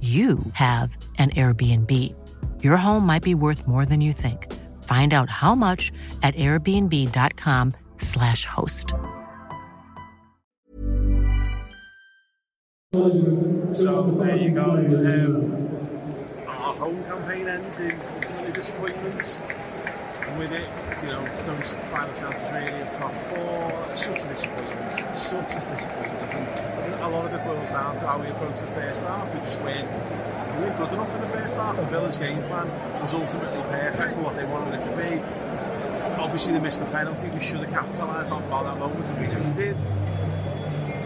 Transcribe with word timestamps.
you 0.00 0.38
have 0.52 0.96
an 1.18 1.30
Airbnb. 1.30 2.14
Your 2.62 2.76
home 2.76 3.04
might 3.04 3.24
be 3.24 3.34
worth 3.34 3.66
more 3.66 3.84
than 3.84 4.00
you 4.00 4.12
think. 4.12 4.54
Find 4.84 5.12
out 5.12 5.28
how 5.28 5.56
much 5.56 5.90
at 6.22 6.36
airbnb.com/slash 6.36 8.44
host. 8.44 8.94
So 13.72 14.02
there 14.12 14.36
you 14.36 14.54
go. 14.54 14.70
Um, 14.70 15.68
our 16.46 16.74
home 16.74 17.02
campaign 17.04 17.48
ends 17.48 17.80
in 17.80 17.98
ultimately 18.14 18.52
disappointment. 18.52 19.40
With 20.36 20.52
it, 20.52 20.68
you 21.02 21.08
know, 21.08 21.24
those 21.46 21.74
final 21.90 22.14
chances 22.14 22.52
really 22.52 22.80
of 22.82 22.90
top 22.94 23.12
four, 23.12 23.96
such 23.96 24.22
a 24.22 24.28
disappointment, 24.28 25.16
such 25.16 25.50
a 25.56 25.60
disappointment. 25.72 26.34
And 26.34 26.94
a 27.02 27.08
lot 27.08 27.24
of 27.24 27.34
it 27.34 27.44
boils 27.44 27.70
down 27.70 27.96
to 27.96 28.06
how 28.06 28.20
we 28.20 28.28
approach 28.28 28.60
the 28.60 28.66
first 28.66 29.02
half. 29.02 29.34
We 29.34 29.40
just 29.40 29.60
weren't, 29.62 29.88
we 29.88 30.62
weren't 30.62 30.76
good 30.76 30.92
enough 30.92 31.14
in 31.14 31.20
the 31.22 31.26
first 31.26 31.56
half, 31.56 31.78
and 31.78 31.88
Villa's 31.88 32.16
game 32.18 32.42
plan 32.42 32.68
was 33.00 33.14
ultimately 33.14 33.62
perfect 33.62 34.14
for 34.14 34.22
what 34.22 34.36
they 34.36 34.44
wanted 34.44 34.74
it 34.74 34.82
to 34.86 34.94
be. 34.94 35.22
Obviously, 36.22 36.52
they 36.52 36.60
missed 36.60 36.80
the 36.80 36.86
penalty. 36.86 37.30
We 37.30 37.40
should 37.40 37.60
have 37.60 37.70
capitalised 37.70 38.30
on 38.30 38.42
that 38.48 38.78
moment, 38.78 39.10
and 39.10 39.20
we 39.20 39.26
nearly 39.26 39.52
did. 39.54 39.76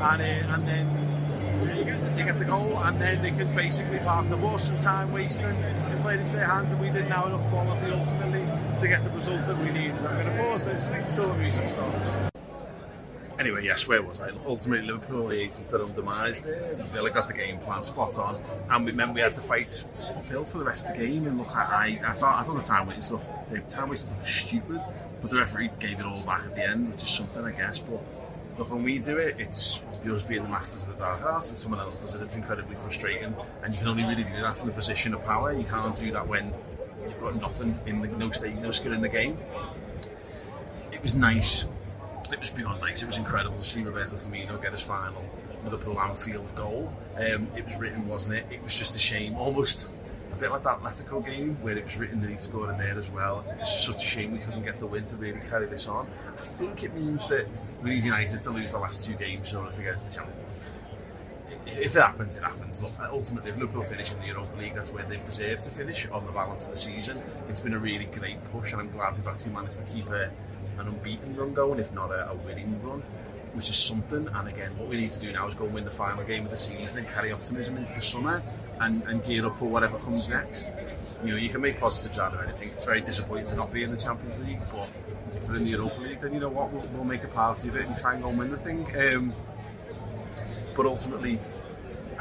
And, 0.03 0.21
uh, 0.21 0.55
and 0.57 0.69
then 0.69 2.17
they 2.17 2.25
get 2.25 2.39
the 2.39 2.45
goal, 2.45 2.77
and 2.81 3.01
then 3.01 3.23
they 3.23 3.31
can 3.31 3.55
basically 3.55 3.99
park 4.01 4.29
the 4.29 4.37
bus 4.37 4.69
and 4.69 4.79
time 4.79 5.13
wasting 5.13 5.47
and 5.47 6.03
play 6.03 6.15
it 6.15 6.21
into 6.21 6.37
their 6.37 6.49
hands, 6.49 6.73
and 6.73 6.81
we 6.81 6.89
didn't 6.89 7.11
have 7.11 7.29
enough 7.29 7.49
quality 7.49 7.93
ultimately 7.93 8.45
to 8.83 8.89
get 8.89 9.05
the 9.05 9.11
result 9.11 9.47
that 9.47 9.57
we 9.59 9.71
needed. 9.71 9.95
I'm 9.95 10.17
going 10.17 10.27
to 10.27 10.43
pause 10.43 10.65
this 10.67 10.89
until 10.89 11.29
the 11.29 11.37
music 11.37 11.69
starts. 11.69 11.97
Anyway, 13.39 13.65
yes, 13.65 13.87
where 13.87 14.03
was 14.03 14.21
I? 14.21 14.31
Ultimately, 14.45 14.87
Liverpool 14.87 15.29
the 15.29 15.41
agents 15.41 15.69
that 15.69 15.81
undermised 15.81 16.47
it. 16.47 16.77
Villa 16.87 17.11
got 17.11 17.29
the 17.29 17.35
game 17.35 17.59
plan 17.59 17.85
spot 17.85 18.19
on, 18.19 18.37
and 18.71 18.85
we 18.85 18.91
meant 18.91 19.15
we 19.15 19.21
had 19.21 19.35
to 19.35 19.41
fight 19.41 19.85
uphill 20.17 20.45
for 20.45 20.59
the 20.59 20.65
rest 20.65 20.89
of 20.89 20.97
the 20.97 21.07
game. 21.07 21.29
And 21.29 21.39
look, 21.39 21.55
I, 21.55 22.01
I 22.05 22.13
thought 22.13 22.41
I 22.41 22.43
thought 22.43 22.57
the 22.57 22.63
time 22.63 22.89
wasting 22.89 23.03
stuff, 23.03 23.29
the 23.49 23.61
time 23.61 23.89
wasting 23.89 24.09
stuff 24.09 24.21
was 24.21 24.29
stupid, 24.29 24.81
but 25.21 25.31
the 25.31 25.37
referee 25.37 25.71
gave 25.79 26.01
it 26.01 26.05
all 26.05 26.21
back 26.23 26.45
at 26.45 26.57
the 26.57 26.69
end, 26.69 26.91
which 26.91 27.05
is 27.05 27.09
something, 27.09 27.45
I 27.45 27.53
guess. 27.53 27.79
But 27.79 28.01
look, 28.59 28.71
when 28.73 28.83
we 28.83 28.99
do 28.99 29.17
it, 29.19 29.37
it's 29.39 29.81
us 30.05 30.25
being 30.25 30.43
the 30.43 30.49
masters 30.49 30.89
of 30.89 30.95
the 30.95 31.05
dark 31.05 31.23
arts. 31.23 31.49
When 31.49 31.57
someone 31.57 31.81
else 31.81 31.97
does 31.97 32.17
it, 32.17 32.23
it's 32.23 32.37
incredibly 32.37 32.75
frustrating, 32.75 33.35
and 33.63 33.75
you 33.75 33.79
can 33.79 33.89
only 33.89 34.05
really 34.05 34.25
do 34.25 34.41
that 34.41 34.57
from 34.57 34.69
the 34.69 34.75
position 34.75 35.15
of 35.15 35.25
power. 35.25 35.53
You 35.53 35.65
can't 35.65 35.95
do 35.95 36.11
that 36.11 36.27
when 36.27 36.53
you've 37.05 37.21
got 37.21 37.37
nothing 37.41 37.79
in 37.87 38.01
the 38.01 38.09
no 38.09 38.31
state, 38.31 38.57
no 38.57 38.71
skill 38.71 38.93
in 38.93 39.01
the 39.01 39.09
game. 39.09 39.39
It 40.93 41.03
was 41.03 41.15
nice 41.15 41.67
it 42.33 42.41
was 42.41 42.51
beyond 42.51 42.81
nice. 42.81 43.03
It 43.03 43.07
was 43.07 43.19
incredible 43.19 43.57
to 43.57 43.63
see 43.63 43.83
Roberto 43.83 44.17
Firmino 44.17 44.61
get 44.61 44.73
his 44.73 44.83
final 44.83 45.25
Liverpool 45.65 46.01
Anfield 46.01 46.55
goal. 46.55 46.93
Um, 47.17 47.47
it 47.57 47.65
was 47.65 47.77
written, 47.77 48.09
wasn't 48.09 48.35
it? 48.35 48.47
It 48.51 48.63
was 48.63 48.77
just 48.77 48.97
a 48.97 48.99
shame, 48.99 49.37
almost 49.37 49.91
a 50.33 50.37
bit 50.37 50.51
like 50.51 50.63
that 50.63 50.81
Atletico 50.81 51.25
game 51.25 51.57
where 51.63 51.77
it 51.77 51.85
was 51.85 51.99
written 51.99 52.21
that 52.23 52.31
he'd 52.31 52.41
scored 52.41 52.71
in 52.71 52.79
there 52.79 52.97
as 52.97 53.11
well. 53.11 53.45
It's 53.61 53.85
such 53.85 53.97
a 53.97 54.07
shame 54.07 54.33
we 54.33 54.39
couldn't 54.39 54.63
get 54.63 54.81
the 54.81 54.87
win 54.87 55.05
to 55.07 55.17
really 55.17 55.41
carry 55.41 55.67
this 55.67 55.87
on. 55.87 56.07
I 56.27 56.41
think 56.41 56.83
it 56.83 56.95
means 56.95 57.29
that 57.29 57.47
we 57.83 57.91
need 57.91 58.05
United 58.05 58.39
to 58.41 58.51
lose 58.51 58.73
the 58.73 58.79
last 58.79 59.05
two 59.05 59.15
games 59.15 59.53
in 59.53 59.59
order 59.59 59.73
to 59.73 59.83
get 59.83 59.99
to 59.99 60.07
the 60.07 60.13
Champions 60.13 60.39
if 61.67 61.97
it 61.97 62.01
happens, 62.01 62.37
it 62.37 62.43
happens. 62.43 62.83
Look, 62.83 62.93
ultimately, 63.01 63.51
if 63.51 63.57
Liverpool 63.57 63.83
finish 63.83 64.13
in 64.13 64.21
the 64.21 64.27
Europa 64.27 64.57
League, 64.59 64.75
that's 64.75 64.93
where 64.93 65.05
they 65.05 65.19
deserve 65.19 65.61
to 65.63 65.71
finish 65.71 66.09
on 66.09 66.27
the 66.27 66.33
balance 66.33 66.65
of 66.65 66.71
the 66.71 66.77
season. 66.77 67.23
It's 67.49 67.61
been 67.61 67.75
a 67.75 67.79
really 67.79 68.07
great 68.07 68.43
push, 68.53 68.73
and 68.73 68.81
I'm 68.81 68.91
glad 68.91 69.17
we've 69.17 69.29
actually 69.29 69.53
managed 69.53 69.79
to 69.79 69.85
keep 69.85 70.09
a, 70.09 70.31
an 70.79 70.89
unbeaten 70.89 71.37
run 71.37 71.55
going, 71.55 71.79
if 71.79 71.93
not 71.93 72.11
a, 72.11 72.31
a 72.31 72.35
winning 72.35 72.81
run, 72.83 73.03
which 73.55 73.69
is 73.69 73.77
something. 73.77 74.29
And 74.29 74.49
again, 74.49 74.77
what 74.77 74.89
we 74.89 74.97
need 74.97 75.11
to 75.11 75.21
do 75.21 75.33
now 75.33 75.47
is 75.47 75.55
go 75.55 75.65
and 75.65 75.75
win 75.75 75.85
the 75.85 75.91
final 75.91 76.25
game 76.25 76.45
of 76.45 76.51
the 76.51 76.57
season 76.57 76.99
and 76.99 77.09
carry 77.09 77.33
optimism 77.33 77.77
into 77.77 77.93
the 77.93 78.01
summer 78.01 78.43
and, 78.81 79.03
and 79.05 79.25
gear 79.25 79.47
up 79.47 79.57
for 79.57 79.67
whatever 79.67 79.99
comes 79.99 80.29
next. 80.29 80.83
You 81.25 81.33
know, 81.33 81.37
you 81.37 81.49
can 81.49 81.61
make 81.61 81.79
positives 81.79 82.19
out 82.19 82.35
of 82.35 82.43
anything. 82.43 82.71
It's 82.71 82.85
very 82.85 83.01
disappointing 83.01 83.47
to 83.47 83.57
not 83.57 83.73
be 83.73 83.85
in 83.85 83.91
the 83.93 83.97
Champions 83.97 84.41
League, 84.47 84.61
but 84.71 84.89
if 85.37 85.47
they're 85.47 85.57
in 85.57 85.65
the 85.65 85.71
Europa 85.71 86.01
League, 86.01 86.21
then 86.21 86.35
you 86.35 86.41
know 86.41 86.49
what, 86.49 86.73
we'll, 86.73 86.87
we'll 86.93 87.05
make 87.05 87.23
a 87.23 87.29
party 87.29 87.69
of 87.69 87.77
it 87.77 87.87
and 87.87 87.97
try 87.97 88.15
and 88.15 88.23
go 88.23 88.31
and 88.31 88.39
win 88.39 88.51
the 88.51 88.57
thing. 88.57 88.85
Um, 88.97 89.33
but 90.75 90.87
ultimately, 90.87 91.39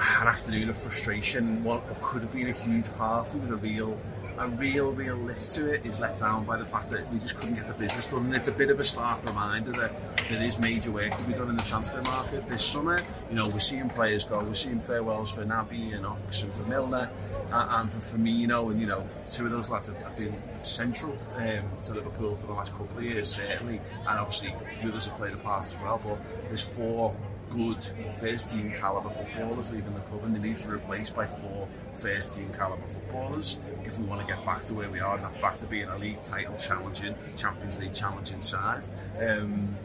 an 0.01 0.27
afternoon 0.27 0.69
of 0.69 0.75
frustration, 0.75 1.63
what 1.63 1.83
could 2.01 2.21
have 2.21 2.33
been 2.33 2.47
a 2.47 2.51
huge 2.51 2.91
party 2.93 3.39
with 3.39 3.51
a 3.51 3.57
real 3.57 3.99
a 4.37 4.47
real, 4.47 4.91
real 4.93 5.17
lift 5.17 5.51
to 5.51 5.71
it 5.71 5.85
is 5.85 5.99
let 5.99 6.17
down 6.17 6.43
by 6.45 6.57
the 6.57 6.65
fact 6.65 6.89
that 6.89 7.07
we 7.11 7.19
just 7.19 7.37
couldn't 7.37 7.55
get 7.55 7.67
the 7.67 7.73
business 7.75 8.07
done. 8.07 8.25
And 8.25 8.33
it's 8.33 8.47
a 8.47 8.51
bit 8.51 8.71
of 8.71 8.79
a 8.79 8.83
stark 8.83 9.23
reminder 9.23 9.71
that 9.73 9.91
there 10.29 10.41
is 10.41 10.57
major 10.57 10.89
work 10.89 11.13
to 11.13 11.23
be 11.25 11.33
done 11.33 11.49
in 11.49 11.57
the 11.57 11.63
transfer 11.63 12.01
market 12.07 12.47
this 12.47 12.65
summer. 12.65 13.03
You 13.29 13.35
know, 13.35 13.47
we're 13.49 13.59
seeing 13.59 13.87
players 13.89 14.23
go, 14.23 14.39
we're 14.39 14.55
seeing 14.55 14.79
farewells 14.79 15.29
for 15.29 15.45
Naby 15.45 15.93
and 15.95 16.05
Ox 16.07 16.41
and 16.41 16.53
for 16.53 16.63
Milner 16.63 17.09
and 17.51 17.91
for 17.91 17.99
Firmino, 17.99 18.71
and 18.71 18.79
you 18.79 18.87
know, 18.87 19.07
two 19.27 19.45
of 19.45 19.51
those 19.51 19.69
lads 19.69 19.89
have 19.89 20.17
been 20.17 20.33
central 20.63 21.15
um, 21.35 21.63
to 21.83 21.93
Liverpool 21.93 22.35
for 22.35 22.47
the 22.47 22.53
last 22.53 22.71
couple 22.71 22.97
of 22.97 23.03
years, 23.03 23.29
certainly, 23.29 23.81
and 24.07 24.19
obviously 24.19 24.55
the 24.81 24.87
others 24.87 25.05
have 25.05 25.17
played 25.17 25.33
a 25.33 25.37
part 25.37 25.67
as 25.67 25.77
well. 25.79 25.99
But 26.03 26.17
there's 26.47 26.75
four 26.75 27.15
good 27.51 27.81
first 28.15 28.51
team 28.51 28.71
caliber 28.71 29.09
footballers 29.09 29.71
leaving 29.71 29.93
the 29.93 29.99
club 30.01 30.23
and 30.23 30.35
they 30.35 30.39
need 30.39 30.55
to 30.55 30.67
be 30.67 30.73
replaced 30.73 31.13
by 31.13 31.25
four 31.25 31.67
first 31.93 32.37
team 32.37 32.49
caliber 32.57 32.87
footballers 32.87 33.57
if 33.85 33.99
we 33.99 34.05
want 34.05 34.21
to 34.21 34.27
get 34.27 34.43
back 34.45 34.61
to 34.61 34.73
where 34.73 34.89
we 34.89 34.99
are 34.99 35.15
and 35.15 35.23
that's 35.23 35.37
back 35.37 35.55
to 35.57 35.67
being 35.67 35.87
a 35.89 35.97
league 35.97 36.21
title 36.21 36.55
challenging 36.55 37.13
Champions 37.35 37.77
League 37.79 37.93
challenging 37.93 38.39
side. 38.39 38.83
Um, 39.19 39.75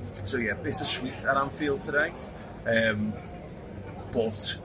so 0.00 0.36
yeah 0.36 0.54
bittersweet 0.54 1.24
at 1.24 1.36
Anfield 1.36 1.80
tonight. 1.80 2.30
Um, 2.66 3.12
but 4.12 4.58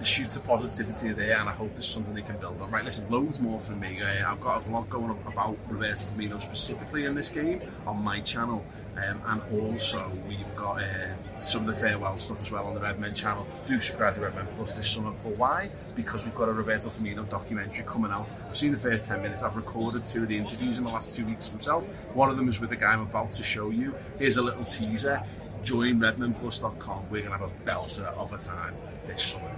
the 0.00 0.06
shoots 0.06 0.34
of 0.34 0.44
positivity 0.44 1.12
there 1.12 1.38
and 1.38 1.48
I 1.48 1.52
hope 1.52 1.72
there's 1.74 1.86
something 1.86 2.14
they 2.14 2.22
can 2.22 2.38
build 2.38 2.60
on. 2.60 2.70
Right, 2.70 2.84
listen, 2.84 3.08
loads 3.10 3.38
more 3.38 3.60
from 3.60 3.80
me. 3.80 4.00
Uh, 4.00 4.32
I've 4.32 4.40
got 4.40 4.66
a 4.66 4.68
vlog 4.68 4.88
going 4.88 5.10
up 5.10 5.28
about 5.32 5.58
Roberto 5.68 6.04
Firmino 6.06 6.40
specifically 6.40 7.04
in 7.04 7.14
this 7.14 7.28
game 7.28 7.60
on 7.86 8.02
my 8.02 8.20
channel 8.20 8.64
um, 8.96 9.20
and 9.26 9.42
also 9.60 10.10
we've 10.26 10.56
got 10.56 10.82
uh, 10.82 11.38
some 11.38 11.68
of 11.68 11.74
the 11.74 11.80
farewell 11.80 12.16
stuff 12.16 12.40
as 12.40 12.50
well 12.50 12.66
on 12.66 12.74
the 12.74 12.80
Redmen 12.80 13.14
channel. 13.14 13.46
Do 13.66 13.78
subscribe 13.78 14.14
to 14.14 14.22
Redmen 14.22 14.46
Plus 14.56 14.72
this 14.72 14.90
summer 14.90 15.12
for 15.12 15.28
why? 15.28 15.70
Because 15.94 16.24
we've 16.24 16.34
got 16.34 16.48
a 16.48 16.52
Roberto 16.52 16.88
Firmino 16.88 17.28
documentary 17.28 17.84
coming 17.84 18.10
out. 18.10 18.30
I've 18.48 18.56
seen 18.56 18.72
the 18.72 18.78
first 18.78 19.06
10 19.06 19.20
minutes. 19.20 19.42
I've 19.42 19.56
recorded 19.56 20.06
two 20.06 20.22
of 20.22 20.28
the 20.28 20.36
interviews 20.36 20.78
in 20.78 20.84
the 20.84 20.90
last 20.90 21.14
two 21.14 21.26
weeks 21.26 21.52
myself. 21.52 21.86
One 22.14 22.30
of 22.30 22.38
them 22.38 22.48
is 22.48 22.58
with 22.58 22.70
the 22.70 22.76
guy 22.76 22.92
I'm 22.92 23.02
about 23.02 23.32
to 23.32 23.42
show 23.42 23.68
you. 23.68 23.94
Here's 24.18 24.38
a 24.38 24.42
little 24.42 24.64
teaser. 24.64 25.22
Join 25.62 26.00
redmenplus.com. 26.00 27.10
We're 27.10 27.22
going 27.22 27.32
to 27.32 27.38
have 27.38 27.42
a 27.42 27.70
belter 27.70 28.06
of 28.16 28.32
a 28.32 28.38
time 28.38 28.74
this 29.06 29.22
summer. 29.22 29.50